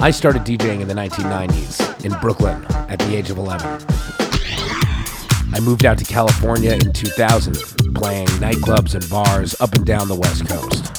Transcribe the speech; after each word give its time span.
I 0.00 0.10
started 0.10 0.42
DJing 0.42 0.80
in 0.80 0.88
the 0.88 0.94
1990s 0.94 2.04
in 2.04 2.12
Brooklyn 2.20 2.64
at 2.88 2.98
the 3.00 3.16
age 3.16 3.30
of 3.30 3.38
11. 3.38 3.66
I 5.52 5.60
moved 5.60 5.84
out 5.84 5.98
to 5.98 6.04
California 6.04 6.72
in 6.72 6.92
2000, 6.92 7.54
playing 7.94 8.28
nightclubs 8.38 8.94
and 8.94 9.08
bars 9.10 9.60
up 9.60 9.74
and 9.74 9.84
down 9.84 10.06
the 10.06 10.14
West 10.14 10.46
Coast. 10.48 10.94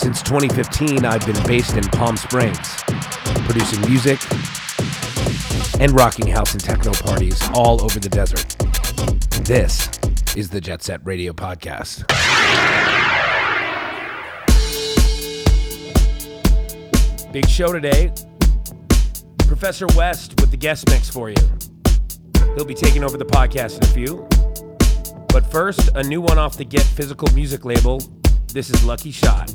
Since 0.00 0.22
2015, 0.22 1.04
I've 1.04 1.24
been 1.26 1.40
based 1.46 1.76
in 1.76 1.84
Palm 1.84 2.16
Springs, 2.16 2.58
producing 3.44 3.80
music 3.88 4.18
and 5.80 5.92
rocking 5.92 6.26
house 6.26 6.52
and 6.52 6.62
techno 6.62 6.92
parties 6.92 7.40
all 7.54 7.82
over 7.82 8.00
the 8.00 8.08
desert. 8.08 8.56
This 9.44 9.88
is 10.36 10.50
the 10.50 10.60
Jet 10.60 10.82
Set 10.82 11.04
Radio 11.04 11.32
Podcast. 11.32 12.04
Big 17.30 17.46
show 17.46 17.72
today. 17.72 18.10
Professor 19.46 19.86
West 19.96 20.40
with 20.40 20.50
the 20.50 20.56
guest 20.56 20.88
mix 20.88 21.10
for 21.10 21.28
you. 21.28 21.36
He'll 22.54 22.64
be 22.64 22.74
taking 22.74 23.04
over 23.04 23.18
the 23.18 23.26
podcast 23.26 23.76
in 23.76 23.84
a 23.84 23.86
few. 23.88 24.26
But 25.28 25.44
first, 25.50 25.90
a 25.94 26.02
new 26.02 26.22
one 26.22 26.38
off 26.38 26.56
the 26.56 26.64
Get 26.64 26.82
Physical 26.82 27.28
music 27.34 27.66
label. 27.66 28.02
This 28.54 28.70
is 28.70 28.82
Lucky 28.82 29.10
Shot. 29.10 29.54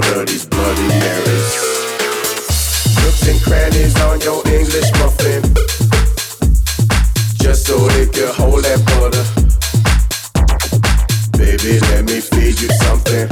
order 0.00 0.24
these 0.24 0.46
Bloody 0.46 0.88
Marys. 0.88 1.48
Nooks 3.00 3.28
and 3.28 3.40
crannies 3.42 3.96
on 4.02 4.20
your 4.20 4.40
English 4.48 4.90
muffin, 4.98 5.42
just 7.36 7.66
so 7.66 7.76
they 7.88 8.06
can 8.06 8.32
hold 8.34 8.64
that 8.64 8.80
butter. 8.88 9.24
Baby, 11.36 11.80
let 11.90 12.04
me 12.04 12.20
feed 12.20 12.60
you 12.60 12.68
something. 12.84 13.28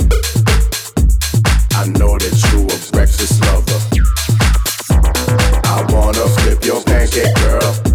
I 1.81 1.87
know 1.99 2.19
that 2.19 2.35
you 2.50 2.65
a 2.65 2.79
breakfast 2.93 3.41
lover. 3.47 3.81
I 5.64 5.85
wanna 5.93 6.26
flip 6.41 6.64
your 6.64 6.82
pancake, 6.82 7.35
girl. 7.37 7.88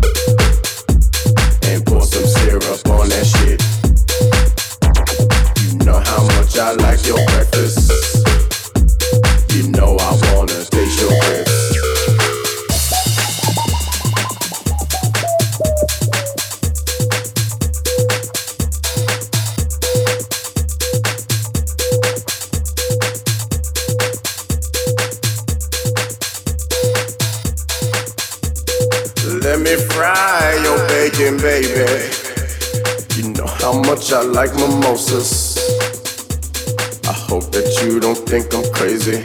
crazy. 39.03 39.23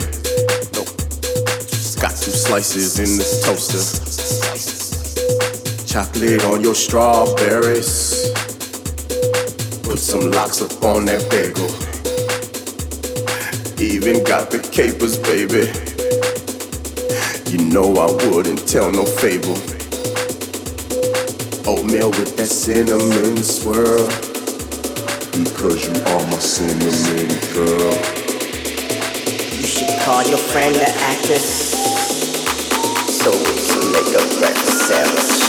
No, 0.75 0.83
just 0.83 2.01
got 2.01 2.13
some 2.13 2.33
slices 2.33 2.99
in 2.99 3.17
this 3.17 3.45
toaster. 3.45 3.79
Chocolate 5.87 6.45
on 6.45 6.63
your 6.63 6.75
strawberries. 6.75 8.31
Put 9.83 9.99
some 9.99 10.31
lox 10.31 10.63
up 10.63 10.83
on 10.83 11.05
that 11.07 11.29
bagel. 11.31 11.69
Even 13.81 14.25
got 14.25 14.51
the 14.51 14.59
capers, 14.59 15.17
baby. 15.19 15.71
You 17.51 17.71
know 17.73 17.95
I 17.97 18.11
wouldn't 18.29 18.67
tell 18.67 18.91
no 18.91 19.05
fable. 19.05 19.57
Oatmeal 21.69 22.11
with 22.11 22.37
that 22.37 22.49
cinnamon 22.49 23.43
swirl. 23.43 24.07
Because 25.33 25.87
you 25.87 25.95
are 26.05 26.27
my 26.27 26.39
cinnamon 26.39 27.29
girl 27.55 28.18
call 30.09 30.23
your 30.23 30.39
friend 30.39 30.75
the 30.75 30.89
actress. 31.03 31.45
So 33.13 33.31
we 33.31 33.61
can 33.69 33.93
make 33.93 34.09
a 34.15 34.39
breakfast 34.39 34.89
sandwich. 34.89 35.48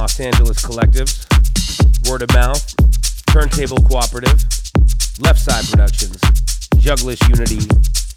Los 0.00 0.18
Angeles 0.18 0.64
collectives, 0.64 1.26
Word 2.08 2.22
of 2.22 2.32
Mouth, 2.32 2.74
Turntable 3.26 3.76
Cooperative, 3.82 4.42
Left 5.18 5.38
Side 5.38 5.66
Productions, 5.68 6.16
Jugglish 6.76 7.20
Unity, 7.28 7.68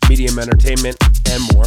Medium 0.07 0.39
Entertainment, 0.39 0.95
and 1.29 1.43
more. 1.53 1.65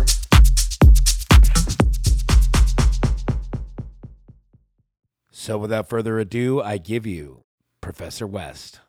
So 5.31 5.59
without 5.59 5.87
further 5.87 6.19
ado, 6.19 6.63
I 6.63 6.79
give 6.79 7.05
you 7.05 7.43
Professor 7.83 8.27
West. 8.27 8.81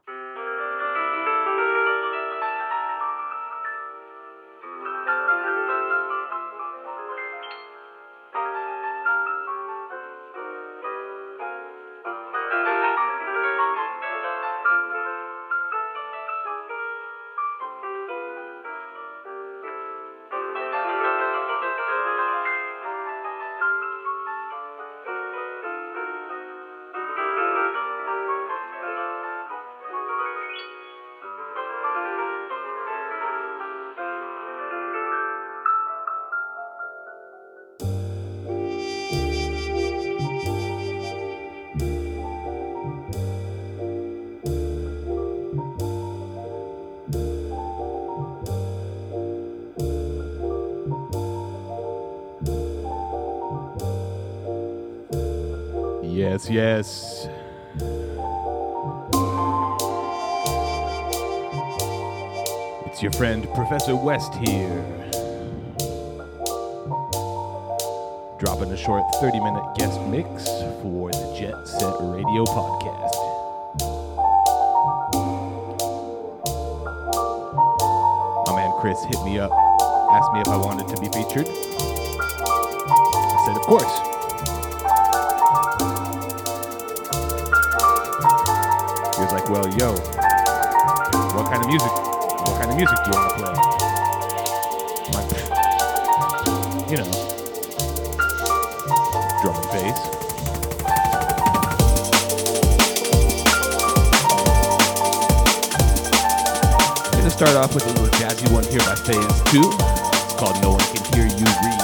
Yes. 56.50 57.28
It's 62.86 63.04
your 63.04 63.12
friend 63.12 63.46
Professor 63.54 63.96
West 63.96 64.34
here. 64.36 64.86
Dropping 68.40 68.72
a 68.72 68.78
short 68.78 69.04
30 69.20 69.40
minute 69.42 69.64
guest 69.76 70.00
mix 70.04 70.46
for 70.82 71.12
the 71.12 71.36
Jet 71.38 71.68
Set 71.68 71.94
Radio 72.00 72.46
podcast. 72.46 73.14
My 78.48 78.56
man 78.56 78.72
Chris 78.80 79.04
hit 79.04 79.22
me 79.26 79.38
up, 79.40 79.52
asked 80.12 80.32
me 80.32 80.40
if 80.40 80.48
I 80.48 80.58
wanted 80.58 80.88
to 80.96 81.02
be 81.02 81.08
featured. 81.08 81.48
I 82.80 83.44
said, 83.46 83.58
of 83.58 83.64
course. 83.64 84.17
Well, 89.50 89.68
yo, 89.78 89.94
what 91.34 91.46
kind 91.50 91.64
of 91.64 91.68
music? 91.70 91.90
What 91.90 92.60
kind 92.60 92.70
of 92.70 92.76
music 92.76 92.98
do 93.06 93.10
you 93.10 93.16
want 93.16 93.30
to 93.32 93.36
play? 93.40 93.54
Like, 95.16 95.30
you 96.90 96.98
know, 96.98 97.08
drum 99.42 99.56
and 99.56 99.70
bass. 99.72 100.00
Gonna 107.14 107.30
start 107.30 107.56
off 107.56 107.74
with 107.74 107.86
a 107.86 107.90
little 107.90 108.08
jazzy 108.20 108.52
one 108.52 108.66
here 108.66 108.80
by 108.80 108.96
Phase 108.96 109.42
2. 109.54 109.62
It's 110.26 110.36
called 110.36 110.62
No 110.62 110.72
One 110.72 110.84
Can 110.94 111.04
Hear 111.14 111.28
You 111.28 111.48
Read. 111.64 111.80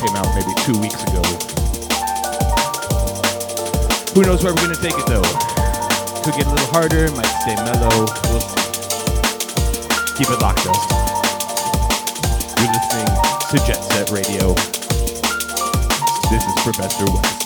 Came 0.00 0.16
out 0.16 0.28
maybe 0.34 0.52
two 0.62 0.78
weeks 0.80 1.00
ago. 1.04 1.07
Who 4.18 4.24
knows 4.24 4.42
where 4.42 4.52
we're 4.52 4.62
gonna 4.62 4.74
take 4.74 4.98
it 4.98 5.06
though? 5.06 5.22
Could 6.24 6.34
get 6.34 6.48
a 6.48 6.50
little 6.50 6.66
harder, 6.74 7.08
might 7.12 7.24
stay 7.42 7.54
mellow. 7.54 8.04
We'll. 8.26 8.40
Keep 10.16 10.30
it 10.34 10.40
locked 10.42 10.64
though. 10.64 10.74
You're 12.58 12.72
listening 12.74 13.06
to 13.48 13.64
Jet 13.64 13.80
Set 13.80 14.10
Radio. 14.10 14.54
This 16.32 16.42
is 16.42 16.62
Professor 16.64 17.04
West. 17.04 17.37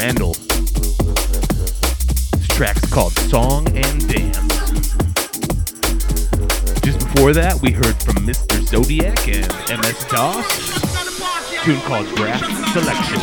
Randall. 0.00 0.32
This 2.32 2.48
track's 2.48 2.90
called 2.90 3.12
Song 3.12 3.68
and 3.76 4.08
Dance. 4.08 4.70
Just 6.80 7.00
before 7.00 7.34
that, 7.34 7.58
we 7.60 7.70
heard 7.70 8.02
from 8.02 8.14
Mr. 8.24 8.62
Zodiac 8.66 9.28
and 9.28 9.46
MS 9.68 10.06
DOS. 10.06 10.46
Tune 11.64 11.80
called 11.82 12.06
Draft 12.16 12.46
Selection. 12.72 13.20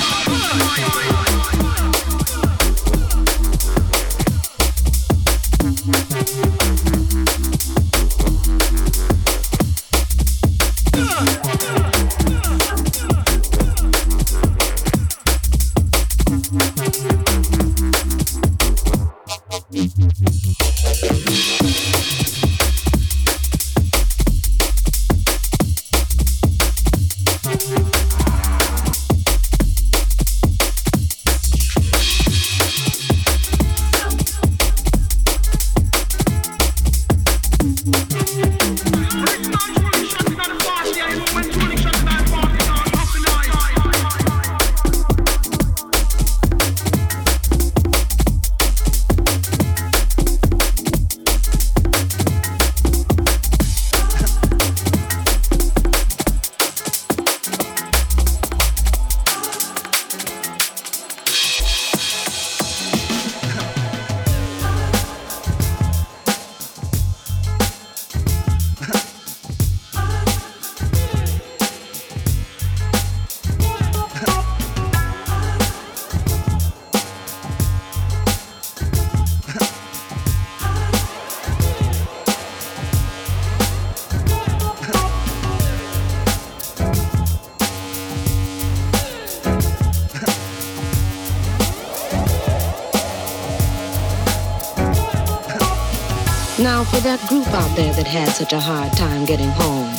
For 96.98 97.04
that 97.04 97.30
group 97.30 97.46
out 97.50 97.76
there 97.76 97.94
that 97.94 98.08
had 98.08 98.30
such 98.30 98.54
a 98.54 98.60
hard 98.60 98.92
time 98.94 99.24
getting 99.24 99.52
home. 99.52 99.94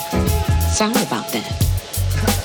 Sorry 0.69 1.01
about 1.07 1.29
that. 1.31 1.47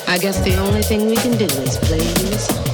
I 0.07 0.19
guess 0.19 0.39
the 0.41 0.57
only 0.57 0.83
thing 0.83 1.07
we 1.07 1.15
can 1.15 1.35
do 1.39 1.45
is 1.45 1.79
play 1.79 1.97
you 1.97 2.35
a 2.35 2.37
song. 2.37 2.72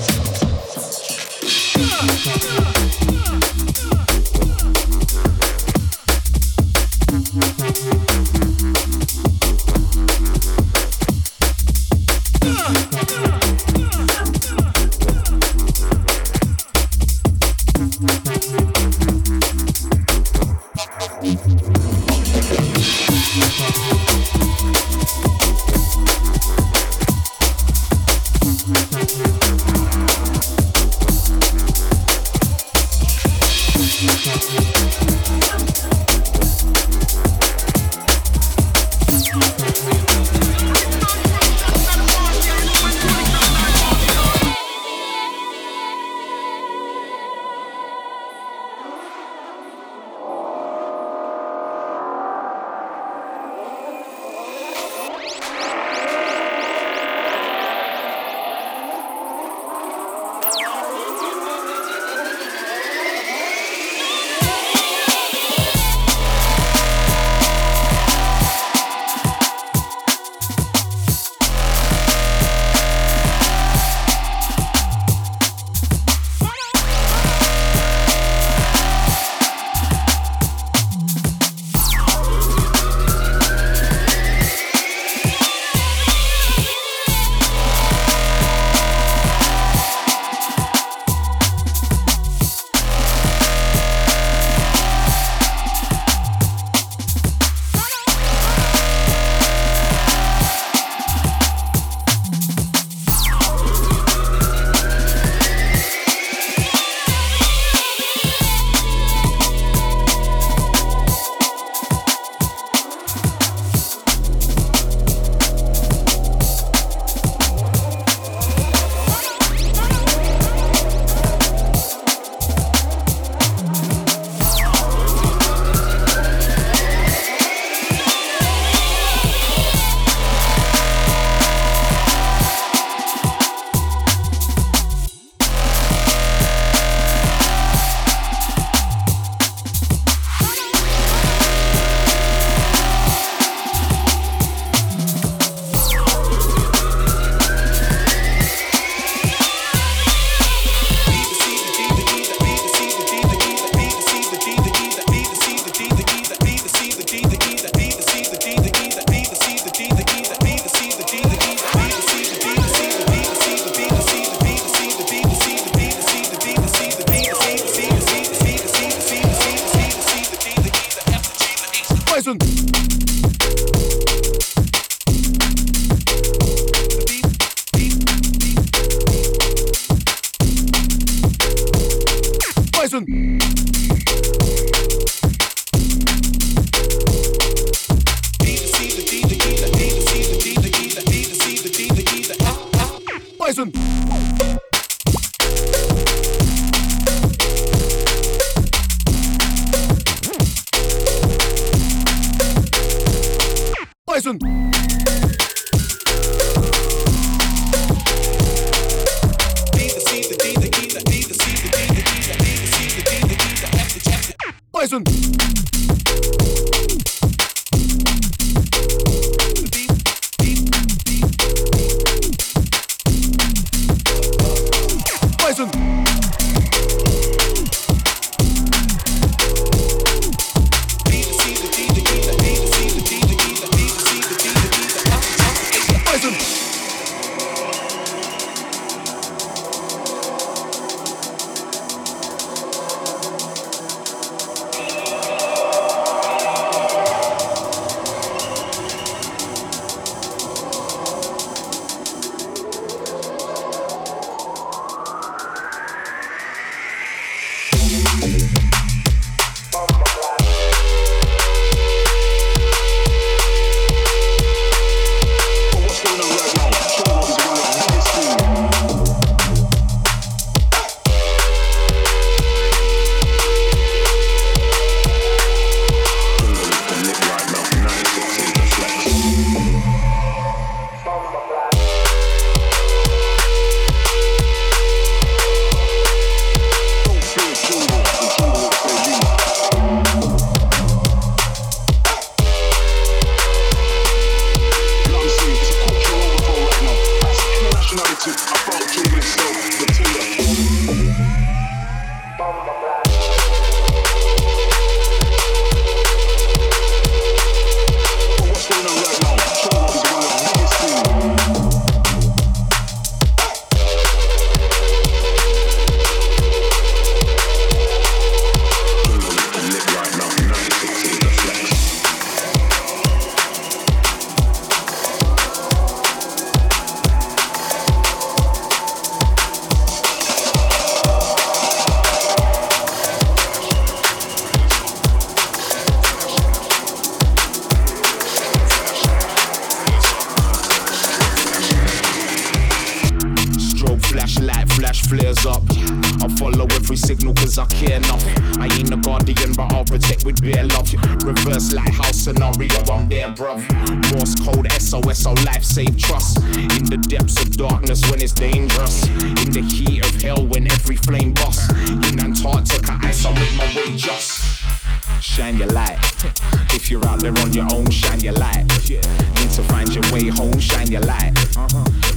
Light. 371.10 371.34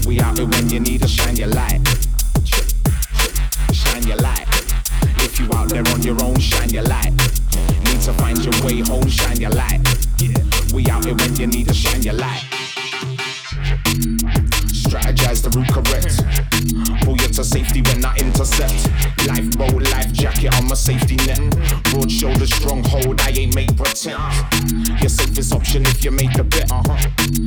We 0.07 0.20
out 0.20 0.38
here 0.38 0.47
when 0.47 0.68
you 0.68 0.80
need 0.80 1.03
us, 1.03 1.11
shine 1.11 1.36
your 1.36 1.49
light. 1.49 1.80
Shine 3.72 4.07
your 4.07 4.18
light. 4.18 4.47
If 5.26 5.40
you 5.40 5.47
out 5.55 5.68
there 5.68 5.86
on 5.93 6.03
your 6.03 6.22
own, 6.22 6.38
shine 6.38 6.70
your 6.70 6.84
light. 6.84 7.12
Need 7.86 8.01
to 8.07 8.12
find 8.20 8.38
your 8.45 8.57
way 8.64 8.80
home, 8.80 9.09
shine 9.09 9.40
your 9.40 9.51
light. 9.51 9.80
We 10.74 10.86
out 10.90 11.05
here 11.05 11.14
when 11.14 11.36
you 11.36 11.47
need 11.47 11.70
us, 11.70 11.76
shine 11.76 12.03
your 12.03 12.14
light. 12.14 12.45
Strategize 14.84 15.40
the 15.43 15.51
route 15.57 15.72
correct. 15.76 16.12
Pull 17.05 17.16
you 17.16 17.28
to 17.28 17.45
safety 17.45 17.80
when 17.82 18.05
I 18.05 18.14
intercept. 18.16 18.90
Lifeboat, 19.26 19.82
life 19.93 20.12
jacket 20.12 20.55
on 20.57 20.68
my 20.68 20.74
safety 20.74 21.16
net. 21.26 21.40
Broad 21.90 22.11
shoulders, 22.11 22.55
strong 22.55 22.82
hold, 22.84 23.20
I 23.22 23.30
ain't 23.30 23.55
make 23.55 23.74
pretend. 23.76 24.20
Your 25.01 25.09
safest 25.09 25.55
option 25.55 25.82
if 25.86 26.05
you 26.05 26.11
make 26.11 26.36
a 26.38 26.45
bet. 26.45 26.70
Uh-huh. 26.70 26.97
Give 27.32 27.41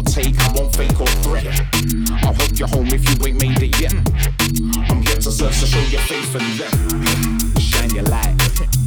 or 0.00 0.12
take, 0.12 0.38
I 0.40 0.52
won't 0.52 0.74
fake 0.74 1.00
or 1.00 1.06
threat. 1.22 1.46
I'll 2.22 2.32
help 2.32 2.58
you 2.58 2.66
home 2.66 2.86
if 2.88 3.02
you 3.08 3.26
ain't 3.26 3.40
made 3.40 3.62
it 3.62 3.80
yet. 3.80 3.94
I'm 4.90 5.02
here 5.02 5.16
to 5.16 5.30
serve, 5.30 5.54
so 5.54 5.66
show 5.66 5.80
your 5.88 6.00
faith 6.02 6.34
and 6.34 6.58
them. 6.58 7.60
Shine 7.60 7.94
your 7.94 8.04
light. 8.04 8.79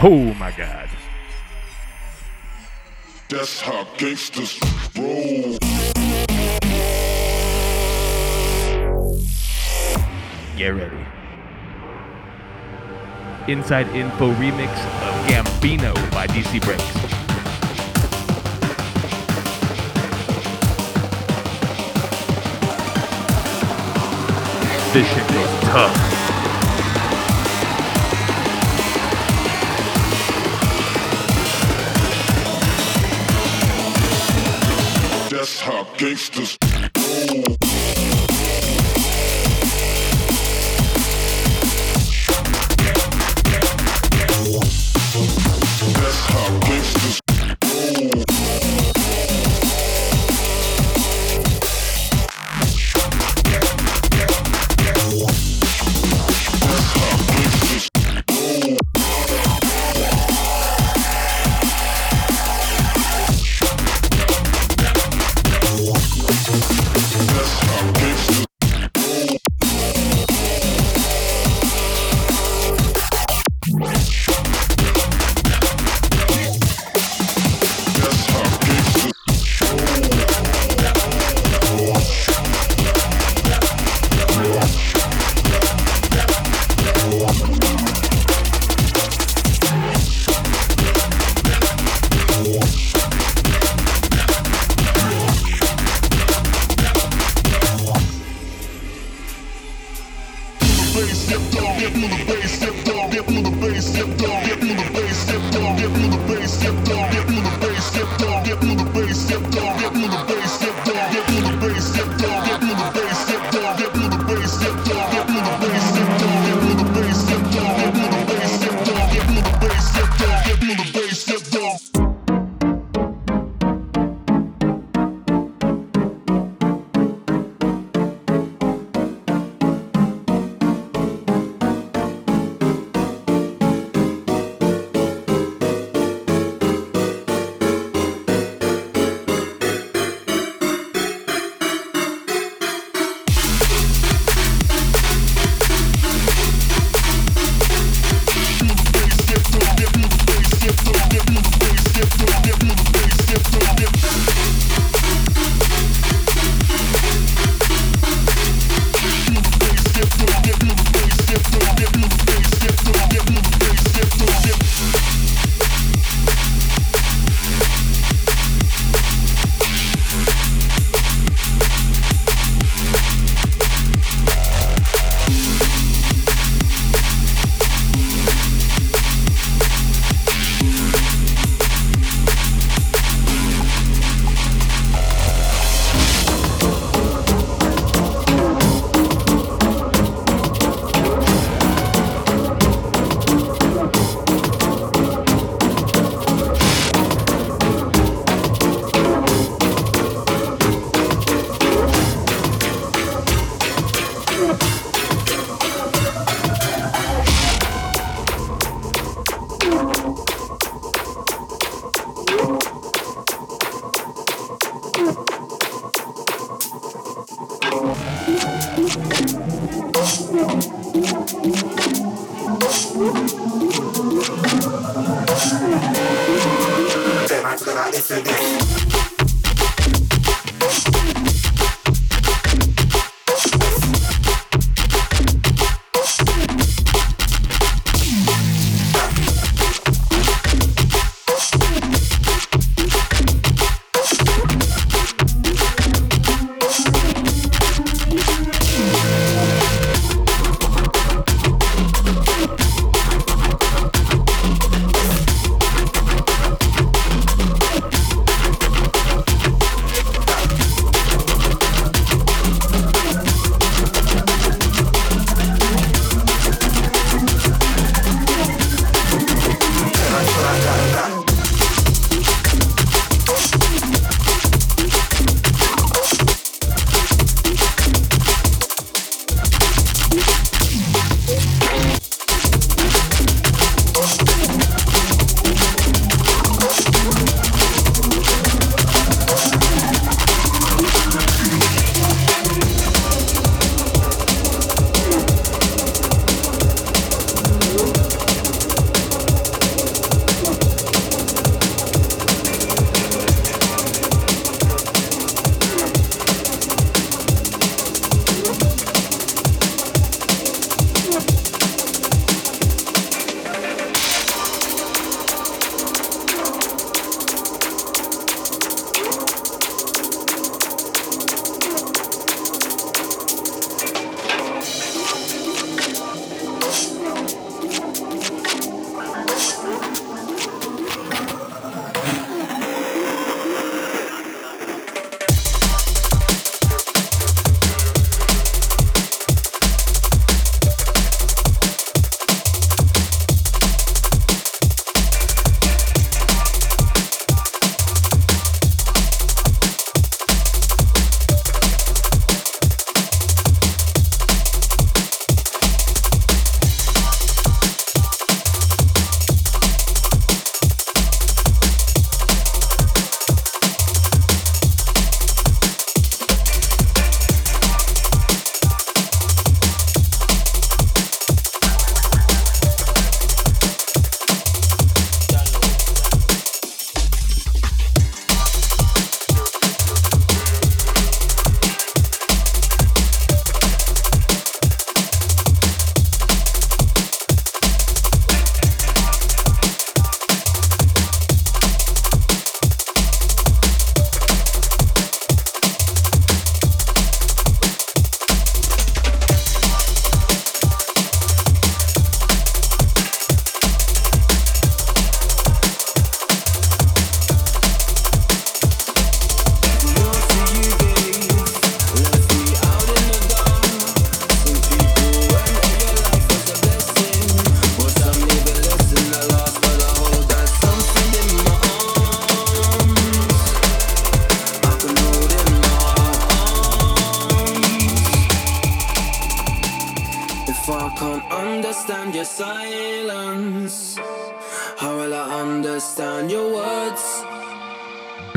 Oh 0.00 0.32
my 0.38 0.52
god. 0.52 0.88
That's 3.30 3.60
how 3.60 3.84
gangsters 3.96 4.60
roll. 4.96 5.58
Get 10.56 10.70
ready. 10.70 10.96
Inside 13.50 13.88
Info 13.96 14.32
remix 14.34 14.70
of 15.02 15.26
Gambino 15.26 15.94
by 16.12 16.26
DC 16.26 16.62
Breaks. 16.62 17.17
this 24.98 25.06
shit 25.06 25.28
goes 25.28 25.60
tough. 25.60 25.94
That's 35.30 35.60
how 35.60 35.84
gangsters 35.96 36.57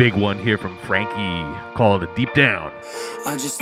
big 0.01 0.15
one 0.15 0.39
here 0.39 0.57
from 0.57 0.75
Frankie 0.79 1.75
called 1.75 2.03
Deep 2.15 2.33
Down. 2.33 2.73
This 3.23 3.61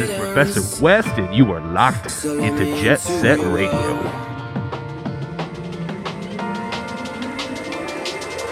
is 0.00 0.18
Professor 0.18 0.82
West, 0.82 1.18
and 1.18 1.34
you 1.34 1.52
are 1.52 1.60
locked 1.60 2.24
into 2.24 2.64
Jet 2.80 2.96
Set 2.96 3.38
Radio. 3.40 4.00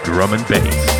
Drum 0.03 0.33
and 0.33 0.47
bass. 0.47 0.98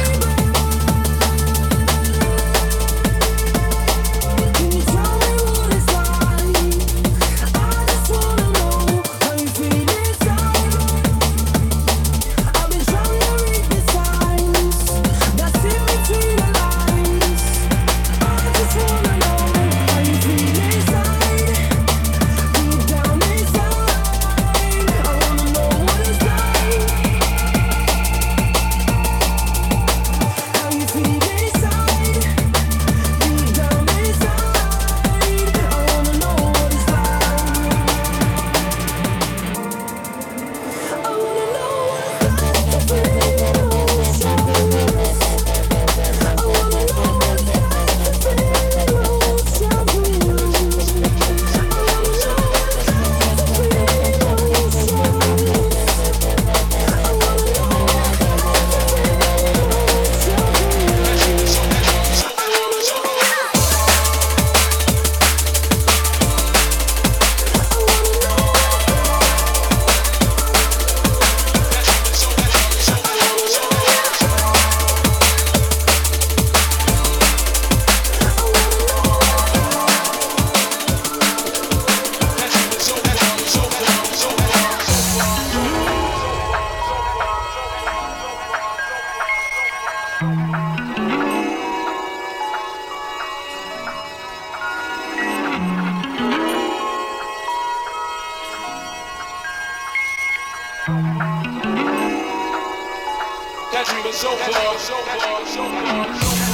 That 103.79 103.87
dream 103.87 104.05
is 104.07 104.17
so 104.17 104.35
far, 104.35 104.51
so 104.77 104.93
far, 105.07 105.19
so 105.47 105.63
far, 105.71 106.03
so 106.19 106.35
far. 106.35 106.49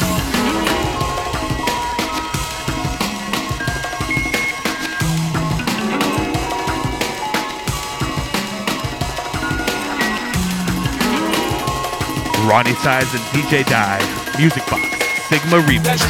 Roni 12.46 12.76
Size 12.84 13.12
and 13.16 13.26
DJ 13.34 13.66
Die, 13.66 14.04
Music 14.38 14.64
Box, 14.68 14.84
Sigma 15.28 15.58
Remix. 15.66 16.06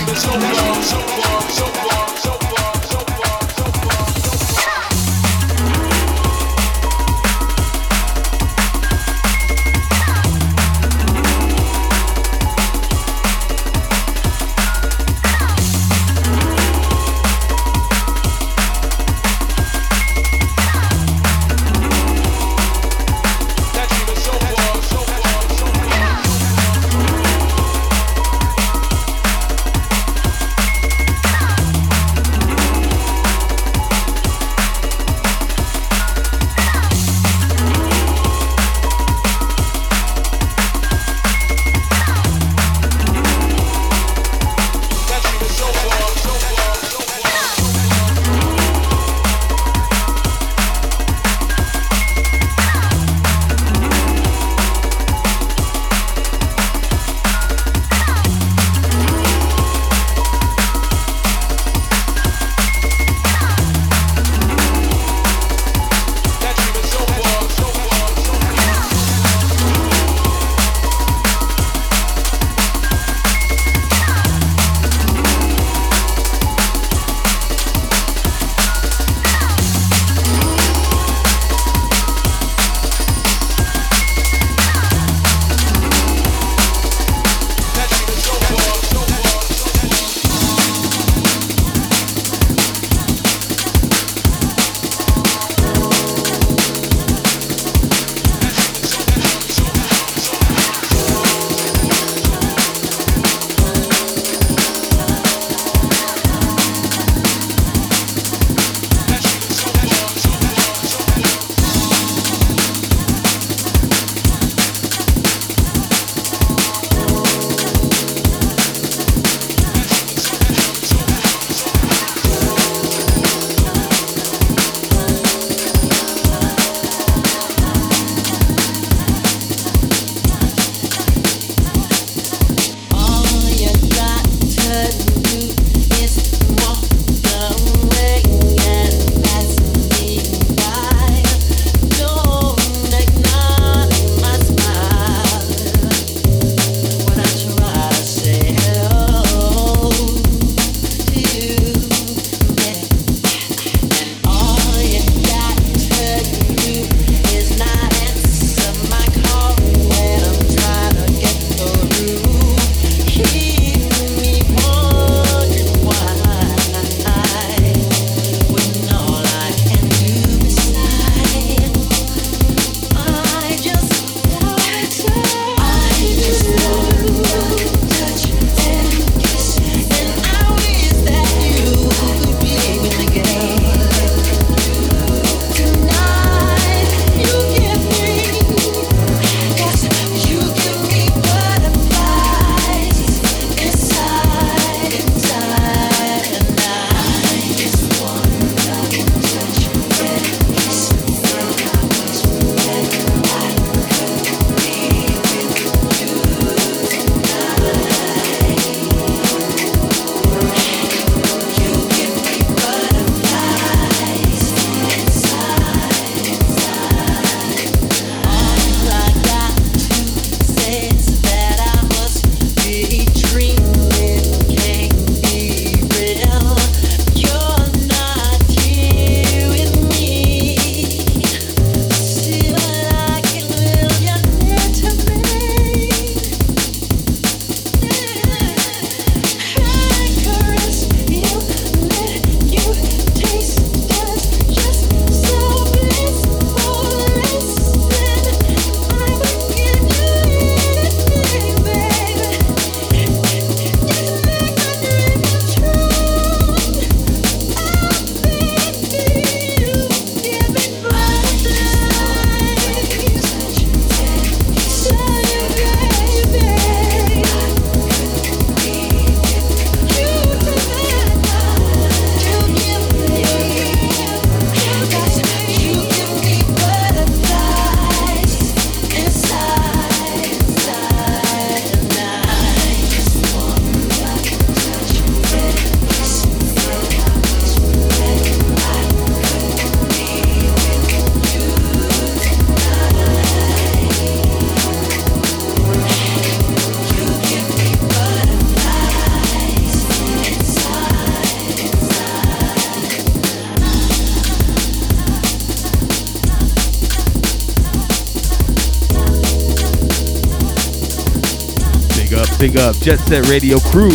Big 312.55 312.63
up, 312.63 312.75
Jet 312.77 312.99
Set 312.99 313.27
Radio 313.27 313.59
crew. 313.59 313.91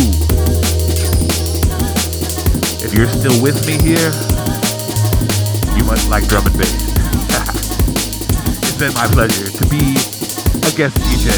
If 2.85 2.93
you're 2.93 3.07
still 3.07 3.41
with 3.41 3.65
me 3.65 3.73
here, 3.81 4.11
you 5.77 5.83
must 5.85 6.09
like 6.09 6.27
drum 6.27 6.45
and 6.45 6.57
bass. 6.57 6.69
it's 8.61 8.77
been 8.77 8.93
my 8.93 9.07
pleasure 9.07 9.49
to 9.49 9.63
be 9.65 9.97
a 10.61 10.71
guest 10.77 10.95
DJ 11.01 11.33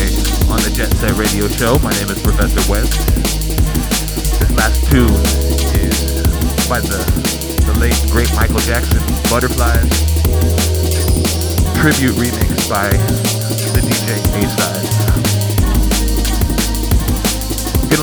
on 0.49 0.59
the 0.63 0.71
Jet 0.75 0.91
Set 0.95 1.15
Radio 1.15 1.47
Show. 1.47 1.79
My 1.79 1.91
name 1.93 2.09
is 2.09 2.21
Professor 2.21 2.59
West. 2.69 2.91
This 4.39 4.51
last 4.57 4.83
tune 4.91 5.07
is 5.79 6.67
by 6.67 6.79
the, 6.81 6.99
the 7.65 7.79
late 7.79 7.99
great 8.11 8.33
Michael 8.35 8.59
Jackson, 8.59 8.99
Butterflies. 9.29 9.87
Tribute 11.79 12.15
remix 12.15 12.69
by 12.69 12.89
the 12.89 13.79
DJ 13.79 14.43
A-Side. 14.43 14.92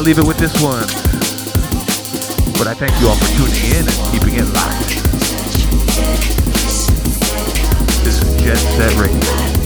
Gonna 0.00 0.08
leave 0.08 0.18
it 0.18 0.26
with 0.26 0.38
this 0.38 0.54
one. 0.62 0.86
But 2.56 2.66
I 2.66 2.72
thank 2.72 2.98
you 3.02 3.08
all 3.08 3.16
for 3.16 3.26
tuning 3.36 3.64
in 3.76 3.86
and 3.86 3.98
keeping 4.10 4.34
it 4.36 4.48
locked. 4.54 4.88
This 8.02 8.22
is 8.22 8.42
Jet 8.42 8.56
Set 8.56 8.96
Radio. 8.96 9.59